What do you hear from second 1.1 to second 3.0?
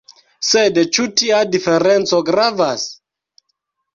tia diferenco gravas?